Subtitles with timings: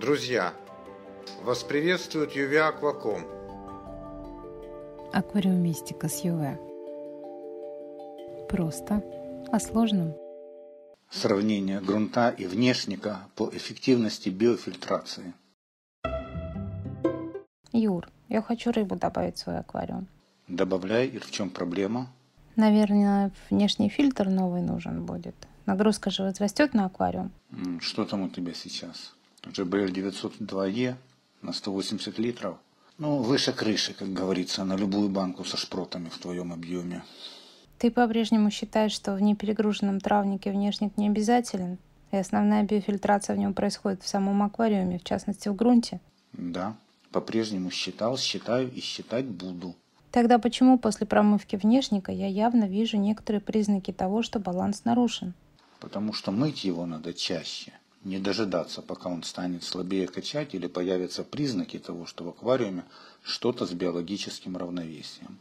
[0.00, 0.54] Друзья,
[1.42, 3.26] вас приветствует Юве Акваком.
[5.12, 6.56] Аквариумистика с ЮВ.
[8.48, 9.02] Просто
[9.50, 10.14] о сложном.
[11.10, 15.34] Сравнение грунта и внешника по эффективности биофильтрации.
[17.72, 20.06] Юр, я хочу рыбу добавить в свой аквариум.
[20.46, 22.06] Добавляй, и в чем проблема?
[22.54, 25.34] Наверное, внешний фильтр новый нужен будет.
[25.66, 27.32] Нагрузка же возрастет на аквариум.
[27.80, 29.16] Что там у тебя сейчас?
[29.44, 30.94] JBL 902E
[31.42, 32.56] на 180 литров.
[32.98, 37.04] Ну, выше крыши, как говорится, на любую банку со шпротами в твоем объеме.
[37.78, 41.78] Ты по-прежнему считаешь, что в неперегруженном травнике внешник не обязателен?
[42.10, 46.00] И основная биофильтрация в нем происходит в самом аквариуме, в частности в грунте?
[46.32, 46.74] Да,
[47.12, 49.76] по-прежнему считал, считаю и считать буду.
[50.10, 55.34] Тогда почему после промывки внешника я явно вижу некоторые признаки того, что баланс нарушен?
[55.80, 57.72] Потому что мыть его надо чаще.
[58.08, 62.84] Не дожидаться, пока он станет слабее качать или появятся признаки того, что в аквариуме
[63.22, 65.38] что-то с биологическим равновесием.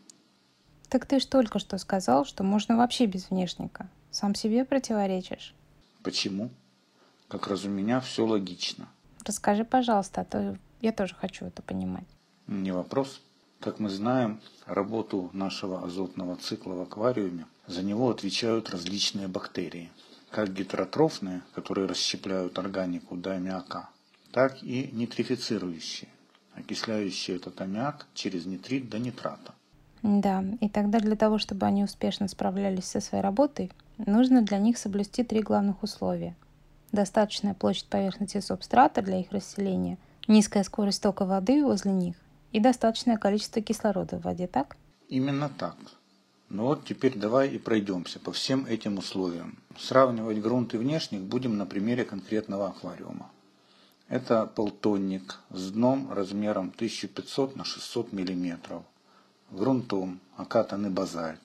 [0.90, 3.88] Так ты ж только что сказал, что можно вообще без внешника.
[4.12, 5.54] Сам себе противоречишь.
[6.04, 6.50] Почему?
[7.30, 8.90] Как раз у меня все логично.
[9.24, 12.08] Расскажи, пожалуйста, а то я тоже хочу это понимать.
[12.48, 13.22] Не вопрос.
[13.62, 19.90] Как мы знаем, работу нашего азотного цикла в аквариуме, за него отвечают различные бактерии.
[20.32, 23.90] Как гетеротрофные, которые расщепляют органику до аммиака,
[24.32, 26.10] так и нитрифицирующие,
[26.54, 29.54] окисляющие этот аммиак через нитрит до нитрата.
[30.04, 34.78] Да, и тогда для того, чтобы они успешно справлялись со своей работой, нужно для них
[34.78, 36.36] соблюсти три главных условия.
[36.92, 42.16] Достаточная площадь поверхности субстрата для их расселения, низкая скорость тока воды возле них
[42.52, 44.78] и достаточное количество кислорода в воде, так?
[45.10, 45.76] Именно так.
[46.50, 49.58] Ну вот теперь давай и пройдемся по всем этим условиям.
[49.78, 53.30] Сравнивать грунт и внешник будем на примере конкретного аквариума.
[54.08, 58.82] Это полтонник с дном размером 1500 на 600 мм,
[59.52, 61.42] грунтом окатанный базальт,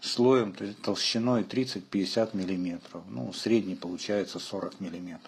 [0.00, 2.80] слоем толщиной 30-50 мм,
[3.10, 5.20] ну средний получается 40 мм,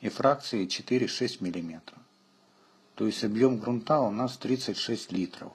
[0.00, 1.80] и фракцией 4-6 мм.
[2.96, 5.52] То есть объем грунта у нас 36 литров.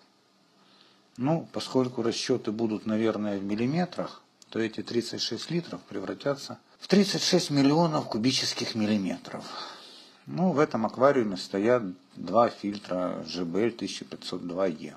[1.17, 8.07] Ну, поскольку расчеты будут, наверное, в миллиметрах, то эти 36 литров превратятся в 36 миллионов
[8.09, 9.45] кубических миллиметров.
[10.25, 11.83] Ну, в этом аквариуме стоят
[12.15, 14.95] два фильтра GBL 1502E.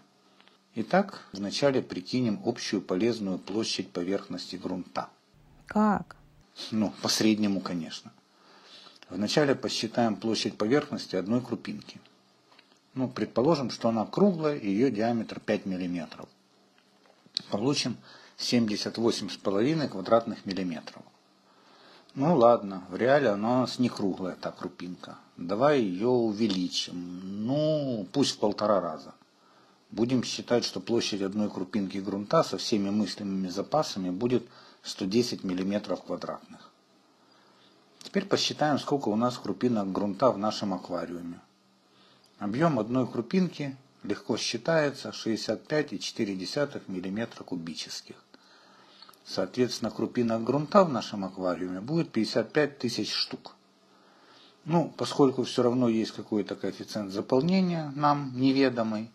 [0.74, 5.08] Итак, вначале прикинем общую полезную площадь поверхности грунта.
[5.66, 6.16] Как?
[6.70, 8.12] Ну, по среднему, конечно.
[9.10, 12.00] Вначале посчитаем площадь поверхности одной крупинки.
[12.94, 16.26] Ну, предположим, что она круглая, ее диаметр 5 мм.
[17.50, 17.96] Получим
[18.38, 21.02] 78,5 квадратных миллиметров.
[22.14, 25.16] Ну ладно, в реале она у нас не круглая, та крупинка.
[25.38, 27.46] Давай ее увеличим.
[27.46, 29.14] Ну, пусть в полтора раза.
[29.90, 34.46] Будем считать, что площадь одной крупинки грунта со всеми мыслимыми запасами будет
[34.82, 36.70] 110 мм квадратных.
[38.02, 41.40] Теперь посчитаем, сколько у нас крупинок грунта в нашем аквариуме.
[42.42, 48.16] Объем одной крупинки легко считается 65,4 мм кубических.
[49.24, 53.54] Соответственно, крупинок грунта в нашем аквариуме будет 55 тысяч штук.
[54.64, 59.12] Ну, поскольку все равно есть какой-то коэффициент заполнения нам неведомый,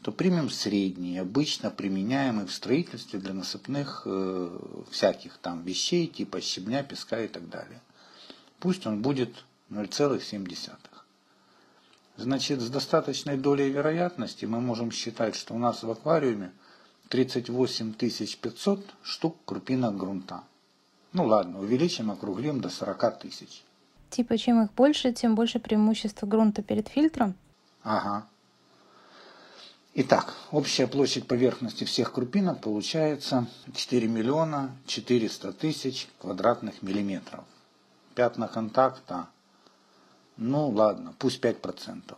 [0.00, 4.58] то примем средний, обычно применяемый в строительстве для насыпных э,
[4.90, 7.82] всяких там вещей, типа щебня, песка и так далее.
[8.60, 10.70] Пусть он будет 0,7.
[12.16, 16.52] Значит, с достаточной долей вероятности мы можем считать, что у нас в аквариуме
[17.08, 20.42] 38 500 штук крупинок грунта.
[21.12, 23.62] Ну ладно, увеличим, округлим до 40 тысяч.
[24.10, 27.34] Типа, чем их больше, тем больше преимущества грунта перед фильтром?
[27.82, 28.26] Ага.
[29.94, 37.44] Итак, общая площадь поверхности всех крупинок получается 4 миллиона 400 тысяч квадратных миллиметров.
[38.14, 39.28] Пятна контакта,
[40.36, 42.16] ну ладно, пусть 5%.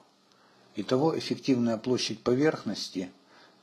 [0.76, 3.10] Итого эффективная площадь поверхности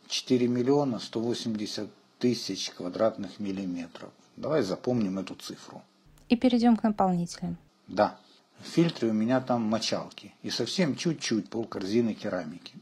[0.07, 1.89] 4 миллиона 180
[2.19, 4.12] тысяч квадратных миллиметров.
[4.38, 5.81] Давай запомним эту цифру.
[6.30, 7.57] И перейдем к наполнителям.
[7.88, 8.18] Да,
[8.59, 12.74] в фильтре у меня там мочалки и совсем чуть-чуть полкорзины керамики.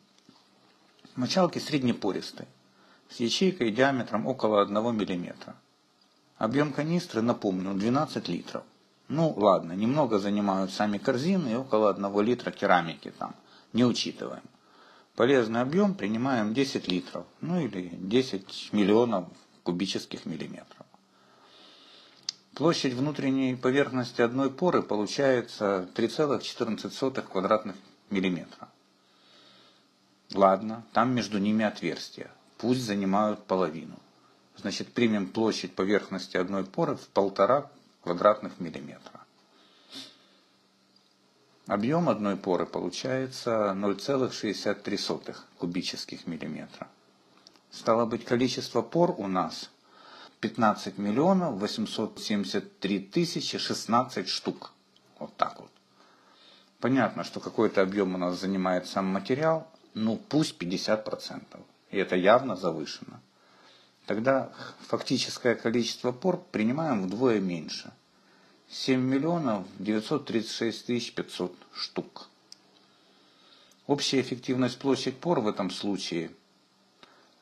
[1.15, 2.47] Мочалки среднепористые,
[3.09, 5.55] с ячейкой диаметром около 1 мм.
[6.37, 8.63] Объем канистры, напомню, 12 литров.
[9.09, 13.35] Ну ладно, немного занимают сами корзины и около 1 литра керамики там,
[13.73, 14.43] не учитываем.
[15.15, 19.25] Полезный объем принимаем 10 литров, ну или 10 миллионов
[19.63, 20.85] кубических миллиметров.
[22.53, 27.77] Площадь внутренней поверхности одной поры получается 3,14 квадратных
[28.11, 28.69] миллиметра.
[30.35, 32.29] Ладно, там между ними отверстия.
[32.59, 33.97] Пусть занимают половину.
[34.55, 37.71] Значит, примем площадь поверхности одной поры в полтора
[38.09, 39.19] квадратных миллиметра.
[41.67, 46.87] Объем одной поры получается 0,63 кубических миллиметра.
[47.69, 49.69] Стало быть, количество пор у нас
[50.39, 54.71] 15 миллионов 873 тысячи 16 штук.
[55.19, 55.69] Вот так вот.
[56.79, 61.43] Понятно, что какой-то объем у нас занимает сам материал, ну пусть 50%.
[61.91, 63.21] И это явно завышено.
[64.07, 64.51] Тогда
[64.87, 67.91] фактическое количество пор принимаем вдвое меньше.
[68.71, 72.29] 7 миллионов 936 тысяч 500 штук.
[73.87, 76.29] Общая эффективность площадь пор в этом случае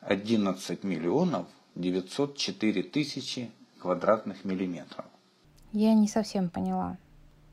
[0.00, 5.04] 11 миллионов 904 тысячи квадратных миллиметров.
[5.72, 6.96] Я не совсем поняла.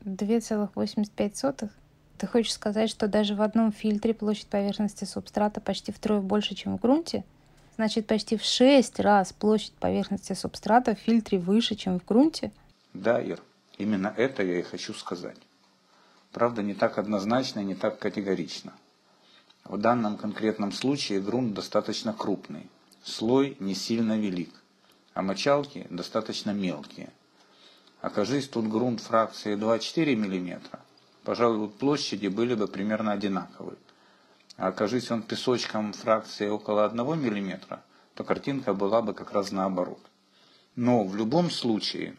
[0.05, 1.69] 2,85?
[2.17, 6.77] Ты хочешь сказать, что даже в одном фильтре площадь поверхности субстрата почти втрое больше, чем
[6.77, 7.25] в грунте?
[7.75, 12.53] Значит, почти в 6 раз площадь поверхности субстрата в фильтре выше, чем в грунте?
[12.93, 13.41] Да, Ир,
[13.77, 15.37] именно это я и хочу сказать.
[16.31, 18.73] Правда, не так однозначно и не так категорично.
[19.63, 22.69] В данном конкретном случае грунт достаточно крупный,
[23.03, 24.53] слой не сильно велик,
[25.13, 27.09] а мочалки достаточно мелкие.
[28.01, 30.61] Окажись тут грунт фракции 2,4 мм,
[31.23, 33.77] пожалуй, площади были бы примерно одинаковые.
[34.57, 37.79] А окажись он песочком фракции около 1 мм,
[38.13, 39.99] то картинка была бы как раз наоборот.
[40.75, 42.15] Но в любом случае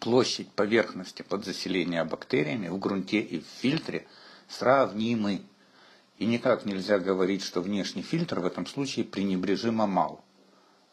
[0.00, 4.06] площадь поверхности под заселение бактериями в грунте и в фильтре
[4.48, 5.42] сравнимы.
[6.18, 10.24] И никак нельзя говорить, что внешний фильтр в этом случае пренебрежимо мал.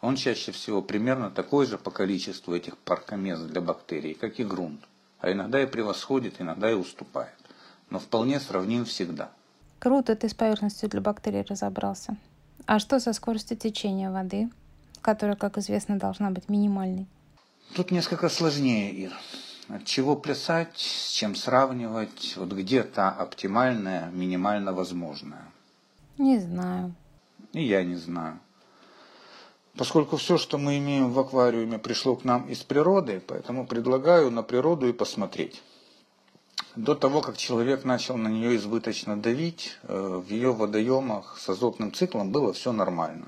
[0.01, 4.81] Он чаще всего примерно такой же по количеству этих паркомест для бактерий, как и грунт.
[5.19, 7.33] А иногда и превосходит, иногда и уступает.
[7.89, 9.31] Но вполне сравним всегда.
[9.79, 12.17] Круто ты с поверхностью для бактерий разобрался.
[12.65, 14.49] А что со скоростью течения воды,
[15.01, 17.07] которая, как известно, должна быть минимальной?
[17.77, 19.13] Тут несколько сложнее, Ир.
[19.69, 25.45] От чего плясать, с чем сравнивать, вот где то оптимальная, минимально возможная?
[26.17, 26.95] Не знаю.
[27.53, 28.39] И я не знаю.
[29.75, 34.41] Поскольку все, что мы имеем в аквариуме, пришло к нам из природы, поэтому предлагаю на
[34.41, 35.61] природу и посмотреть.
[36.75, 41.93] До того, как человек начал на нее избыточно давить, э, в ее водоемах с азотным
[41.93, 43.27] циклом было все нормально.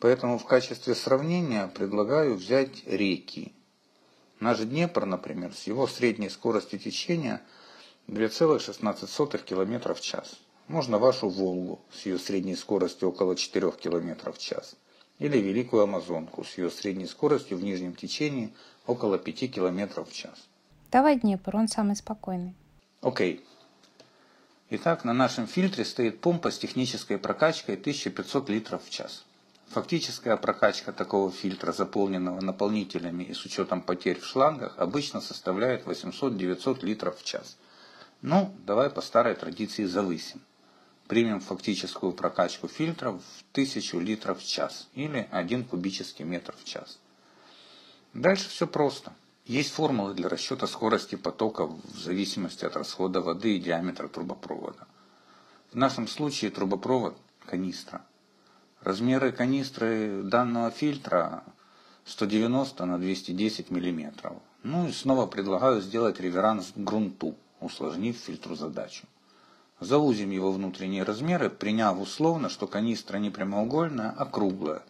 [0.00, 3.52] Поэтому в качестве сравнения предлагаю взять реки.
[4.40, 7.42] Наш Днепр, например, с его средней скоростью течения
[8.08, 10.40] 2,16 км в час.
[10.68, 14.74] Можно вашу Волгу с ее средней скоростью около 4 км в час.
[15.18, 18.54] Или Великую Амазонку с ее средней скоростью в нижнем течении
[18.86, 20.48] около 5 км в час.
[20.90, 22.54] Давай Днепр, он самый спокойный.
[23.02, 23.44] Окей.
[24.70, 29.26] Итак, на нашем фильтре стоит помпа с технической прокачкой 1500 литров в час.
[29.70, 36.84] Фактическая прокачка такого фильтра, заполненного наполнителями и с учетом потерь в шлангах, обычно составляет 800-900
[36.84, 37.56] литров в час.
[38.20, 40.40] Ну, давай по старой традиции завысим.
[41.06, 43.22] Примем фактическую прокачку фильтра в
[43.52, 46.98] 1000 литров в час или 1 кубический метр в час.
[48.12, 49.12] Дальше все просто.
[49.46, 54.88] Есть формулы для расчета скорости потока в зависимости от расхода воды и диаметра трубопровода.
[55.70, 58.04] В нашем случае трубопровод– канистра.
[58.82, 61.44] Размеры канистры данного фильтра
[62.06, 64.32] 190 на 210 мм.
[64.62, 69.06] Ну и снова предлагаю сделать реверанс грунту, усложнив фильтру задачу.
[69.80, 74.82] Заузим его внутренние размеры, приняв условно, что канистра не прямоугольная, а круглая,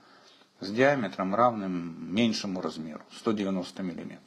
[0.61, 4.21] с диаметром равным меньшему размеру, 190 мм.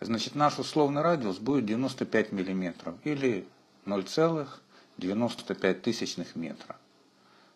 [0.00, 3.46] Значит, наш условный радиус будет 95 мм или
[3.86, 6.76] 0,95 метра.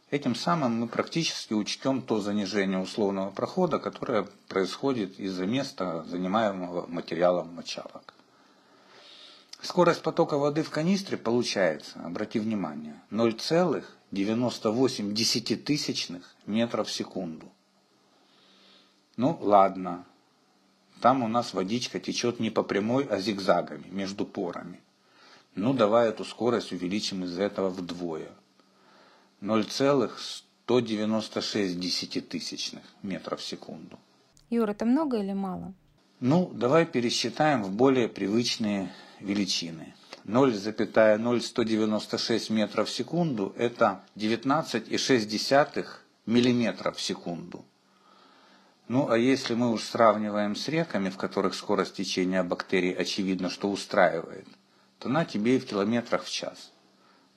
[0.09, 7.53] Этим самым мы практически учтем то занижение условного прохода, которое происходит из-за места, занимаемого материалом
[7.53, 8.15] мочалок.
[9.61, 17.51] Скорость потока воды в канистре получается, обрати внимание, 0,98 десятитысячных метров в секунду.
[19.17, 20.05] Ну ладно,
[21.01, 24.79] там у нас водичка течет не по прямой, а зигзагами, между порами.
[25.57, 28.31] Ну давай эту скорость увеличим из этого вдвое–
[29.41, 33.99] 0,196 десятитысячных метров в секунду.
[34.51, 35.73] Юра, это много или мало?
[36.21, 38.91] Ну, давай пересчитаем в более привычные
[39.21, 39.95] величины.
[40.25, 45.87] 0,0196 метров в секунду– это 19,6
[46.27, 47.65] миллиметров в секунду.
[48.89, 53.71] Ну, а если мы уж сравниваем с реками, в которых скорость течения бактерий очевидно, что
[53.71, 54.47] устраивает,
[54.99, 56.73] то на тебе и в километрах в час.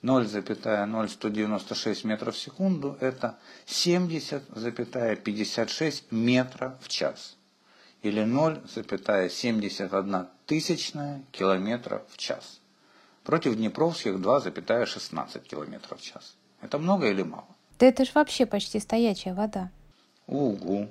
[0.03, 3.37] 0,0196 метров в секунду– это
[3.67, 7.35] 70,56 метра в час.
[8.01, 12.61] Или 0,71 тысячная километра в час.
[13.23, 16.35] Против днепровских 2,16 километра в час.
[16.61, 17.47] Это много или мало?
[17.77, 19.69] Да это ж вообще почти стоячая вода.
[20.27, 20.89] Угу.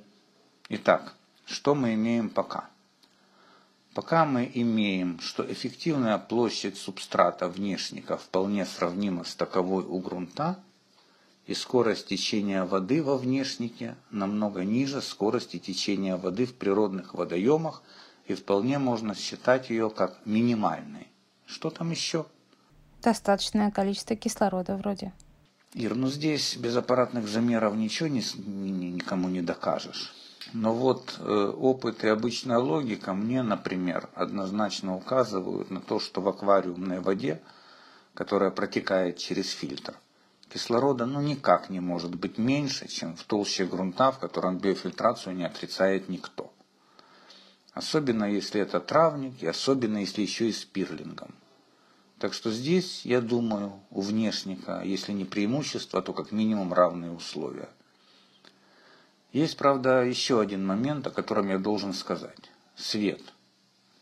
[0.69, 2.69] Итак, что мы имеем пока?
[3.99, 10.57] Пока мы имеем, что эффективная площадь субстрата внешника вполне сравнима с таковой у грунта,
[11.47, 17.83] и скорость течения воды во внешнике намного ниже скорости течения воды в природных водоемах,
[18.25, 21.09] и вполне можно считать ее как минимальной.
[21.45, 22.25] Что там еще?
[23.03, 25.11] Достаточное количество кислорода вроде.
[25.73, 30.13] Ир, ну здесь без аппаратных замеров ничего не, ни, никому не докажешь.
[30.53, 36.27] Но вот э, опыт и обычная логика мне, например, однозначно указывают на то, что в
[36.27, 37.41] аквариумной воде,
[38.15, 39.95] которая протекает через фильтр,
[40.51, 45.45] кислорода ну никак не может быть меньше, чем в толще грунта, в котором биофильтрацию не
[45.45, 46.51] отрицает никто.
[47.73, 51.33] Особенно если это травник, и особенно если еще и с пирлингом.
[52.17, 57.69] Так что здесь, я думаю, у внешника, если не преимущество, то как минимум равные условия.
[59.31, 62.49] Есть, правда, еще один момент, о котором я должен сказать.
[62.75, 63.21] Свет.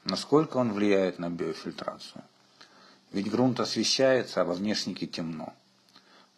[0.05, 2.23] Насколько он влияет на биофильтрацию?
[3.11, 5.53] Ведь грунт освещается, а во внешнике темно.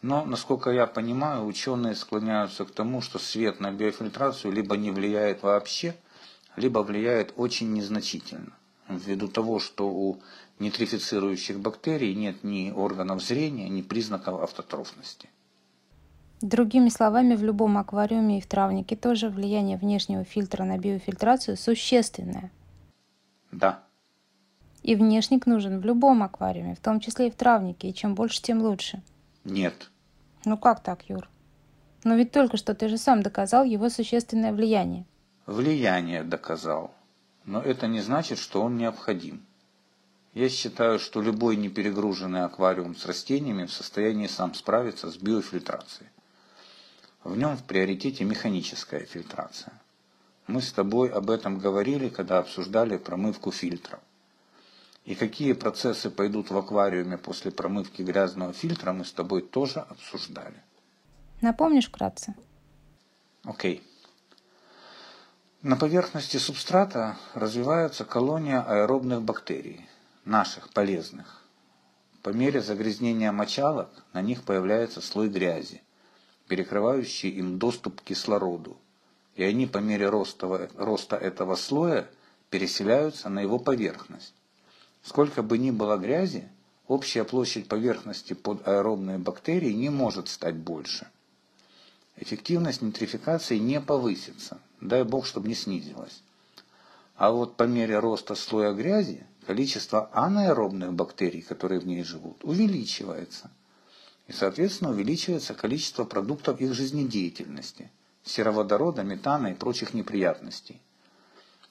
[0.01, 5.43] Но, насколько я понимаю, ученые склоняются к тому, что свет на биофильтрацию либо не влияет
[5.43, 5.95] вообще,
[6.55, 8.53] либо влияет очень незначительно.
[8.87, 10.19] Ввиду того, что у
[10.57, 15.29] нитрифицирующих бактерий нет ни органов зрения, ни признаков автотрофности.
[16.41, 22.49] Другими словами, в любом аквариуме и в травнике тоже влияние внешнего фильтра на биофильтрацию существенное.
[23.51, 23.83] Да.
[24.81, 28.41] И внешник нужен в любом аквариуме, в том числе и в травнике, и чем больше,
[28.41, 29.01] тем лучше.
[29.43, 29.89] Нет.
[30.45, 31.27] Ну как так, Юр?
[32.05, 35.05] Но ведь только что ты же сам доказал его существенное влияние.
[35.45, 36.93] Влияние доказал.
[37.43, 39.45] Но это не значит, что он необходим.
[40.33, 46.09] Я считаю, что любой неперегруженный аквариум с растениями в состоянии сам справиться с биофильтрацией.
[47.23, 49.73] В нем в приоритете механическая фильтрация.
[50.47, 53.99] Мы с тобой об этом говорили, когда обсуждали промывку фильтров.
[55.03, 60.63] И какие процессы пойдут в аквариуме после промывки грязного фильтра, мы с тобой тоже обсуждали.
[61.41, 62.35] Напомнишь вкратце?
[63.43, 63.83] Окей.
[65.61, 69.89] На поверхности субстрата развивается колония аэробных бактерий,
[70.23, 71.43] наших, полезных.
[72.23, 75.83] По мере загрязнения мочалок на них появляется слой грязи–
[76.49, 78.75] перекрывающие им доступ к кислороду,
[79.35, 82.09] и они по мере роста, роста этого слоя
[82.49, 84.33] переселяются на его поверхность.
[85.03, 86.49] Сколько бы ни было грязи,
[86.87, 91.07] общая площадь поверхности под аэробные бактерии не может стать больше.
[92.17, 96.21] Эффективность нитрификации не повысится, дай бог, чтобы не снизилась.
[97.15, 103.51] А вот по мере роста слоя грязи количество анаэробных бактерий, которые в ней живут, увеличивается–
[104.29, 107.89] и, соответственно, увеличивается количество продуктов их жизнедеятельности–
[108.23, 110.79] сероводорода, метана и прочих неприятностей.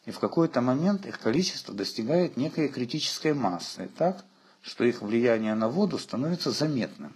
[0.07, 4.25] И в какой-то момент их количество достигает некой критической массы, так,
[4.61, 7.15] что их влияние на воду становится заметным.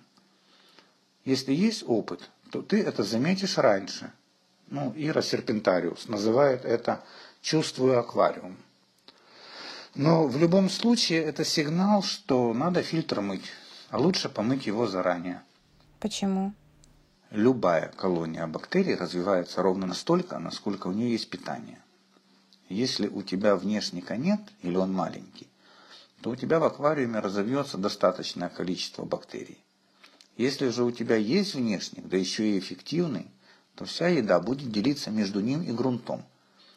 [1.24, 4.12] Если есть опыт, то ты это заметишь раньше.
[4.68, 7.02] Ну, Ира Серпентариус называет это
[7.40, 8.56] «чувствую аквариум».
[9.96, 13.50] Но в любом случае это сигнал, что надо фильтр мыть.
[13.92, 15.42] А лучше помыть его заранее.
[16.00, 16.54] Почему?
[17.30, 21.78] Любая колония бактерий развивается ровно настолько, насколько у нее есть питание.
[22.70, 25.46] Если у тебя внешника нет или он маленький,
[26.22, 29.62] то у тебя в аквариуме разовьется достаточное количество бактерий.
[30.38, 33.30] Если же у тебя есть внешник, да еще и эффективный,
[33.74, 36.24] то вся еда будет делиться между ним и грунтом.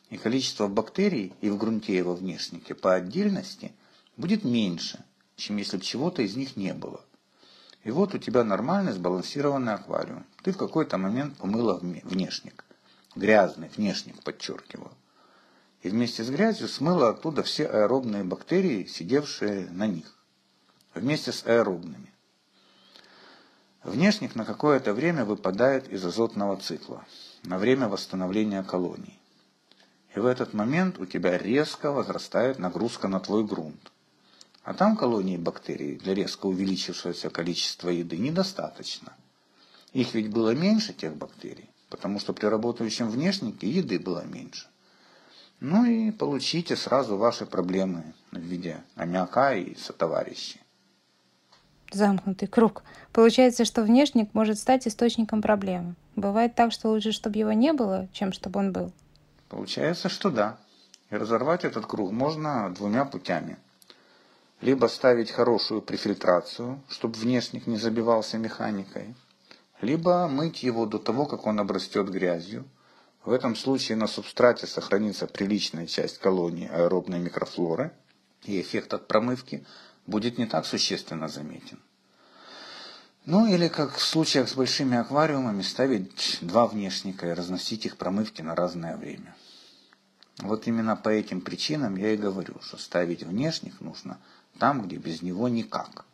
[0.09, 3.71] И количество бактерий и в грунте, во внешнике по отдельности
[4.17, 5.01] будет меньше–
[5.35, 7.03] чем если бы чего-то из них не было.
[7.85, 10.25] И вот у тебя нормальный сбалансированный аквариум.
[10.41, 12.65] Ты в какой-то момент помыла внешник.
[13.15, 14.91] Грязный внешник, подчеркиваю.
[15.83, 20.17] И вместе с грязью смыла оттуда все аэробные бактерии, сидевшие на них.
[20.95, 22.11] Вместе с аэробными.
[23.83, 27.05] Внешник на какое-то время выпадает из азотного цикла,
[27.43, 29.19] на время восстановления колоний.
[30.15, 33.91] И в этот момент у тебя резко возрастает нагрузка на твой грунт.
[34.65, 39.13] А там колонии бактерий для резко увеличившегося количества еды недостаточно.
[39.93, 41.69] Их ведь было меньше, тех бактерий.
[41.89, 44.67] потому что при работающем внешнике еды было меньше.
[45.59, 50.59] Ну и получите сразу ваши проблемы в виде аммиака и сотоварищей.
[51.91, 52.83] Замкнутый круг.
[53.13, 55.95] Получается, что внешник может стать источником проблемы.
[56.15, 58.91] Бывает так, что лучше, чтобы его не было, чем чтобы он был.
[59.47, 60.57] Получается, что да.
[61.11, 63.57] И разорвать этот круг можно двумя путями.
[64.61, 69.15] Либо ставить хорошую префильтрацию, чтобы внешник не забивался механикой,
[69.81, 72.65] либо мыть его до того, как он обрастет грязью.
[73.23, 77.91] В этом случае на субстрате сохранится приличная часть колонии аэробной микрофлоры,
[78.43, 79.65] и эффект от промывки
[80.07, 81.79] будет не так существенно заметен.
[83.25, 88.43] Ну или как в случаях с большими аквариумами ставить два внешника и разносить их промывки
[88.43, 89.35] на разное время.
[90.39, 94.19] Вот именно по этим причинам я и говорю, что ставить внешник нужно
[94.59, 96.05] там, где без него никак.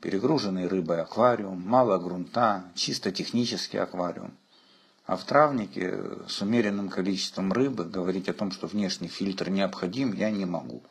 [0.00, 4.32] Перегруженный рыбой аквариум, мало грунта, чисто технический аквариум.
[5.06, 10.30] А в травнике с умеренным количеством рыбы говорить о том, что внешний фильтр необходим, я
[10.30, 10.82] не могу.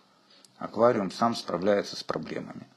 [0.58, 2.68] Аквариум сам справляется с проблемами.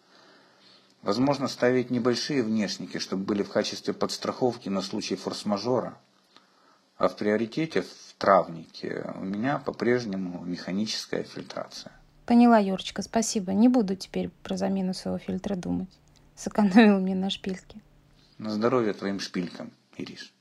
[1.03, 5.99] Возможно ставить небольшие внешники, чтобы были в качестве подстраховки на случай форс-мажора.
[6.97, 11.93] А в приоритете в травнике у меня по-прежнему механическая фильтрация.
[12.27, 13.53] Поняла, Юрочка, спасибо.
[13.53, 15.91] Не буду теперь про замену своего фильтра думать.
[16.37, 17.81] Сэкономил мне на шпильке.
[18.39, 20.33] На здоровье твоим шпилькам, Ириш.